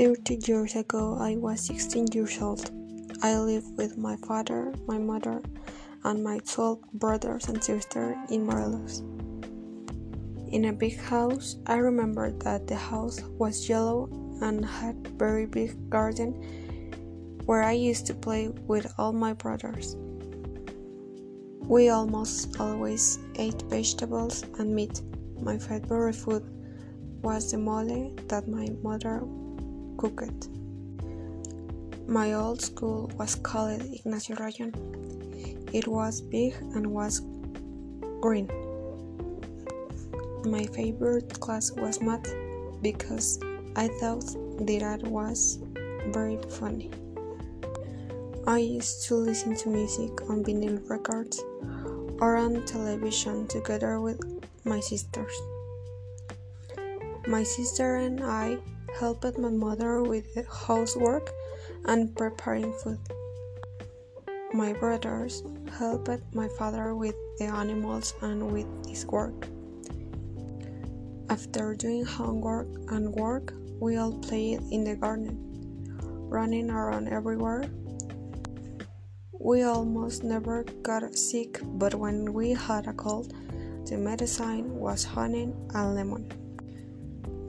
[0.00, 2.70] 30 years ago, I was 16 years old.
[3.22, 5.42] I lived with my father, my mother,
[6.04, 9.00] and my 12 brothers and sisters in Morelos.
[10.48, 14.08] In a big house, I remember that the house was yellow
[14.40, 16.32] and had very big garden
[17.44, 19.96] where I used to play with all my brothers.
[21.58, 25.02] We almost always ate vegetables and meat.
[25.42, 26.48] My favorite food
[27.20, 29.20] was the mole that my mother
[30.00, 30.48] cooked.
[32.08, 34.72] My old school was called Ignacio Rayon.
[35.74, 37.20] It was big and was
[38.22, 38.48] green.
[40.46, 42.32] My favorite class was math
[42.80, 43.38] because
[43.76, 44.24] I thought
[44.64, 45.58] that was
[46.08, 46.90] very funny.
[48.46, 51.44] I used to listen to music on vinyl records
[52.20, 54.18] or on television together with
[54.64, 55.36] my sisters.
[57.28, 58.56] My sister and I
[58.98, 61.30] helped my mother with the housework
[61.86, 62.98] and preparing food.
[64.52, 65.42] My brothers
[65.78, 69.46] helped my father with the animals and with his work.
[71.28, 75.38] After doing homework and work, we all played in the garden,
[76.28, 77.70] running around everywhere.
[79.38, 83.32] We almost never got sick, but when we had a cold,
[83.86, 86.49] the medicine was honey and lemon.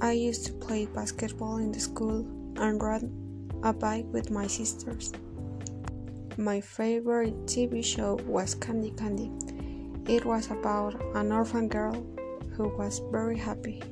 [0.02, 3.08] I used to play basketball in the school and ride
[3.62, 5.14] a bike with my sisters.
[6.38, 9.30] My favorite TV show was Candy Candy.
[10.12, 11.94] It was about an orphan girl
[12.54, 13.84] who was very happy.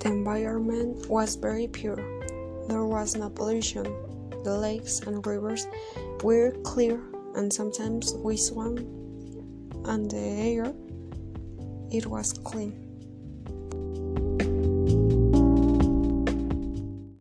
[0.00, 1.96] The environment was very pure.
[2.68, 3.84] There was no pollution.
[4.44, 5.66] The lakes and rivers
[6.22, 7.00] were clear,
[7.36, 8.76] and sometimes we swam,
[9.86, 10.74] and the air
[11.90, 12.81] it was clean.